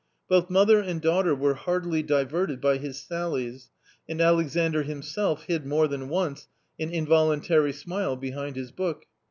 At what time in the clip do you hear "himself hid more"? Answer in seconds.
4.81-5.87